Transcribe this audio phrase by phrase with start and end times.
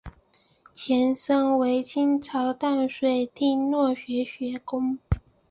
[0.73, 4.97] 前身为清朝淡水厅儒学学宫。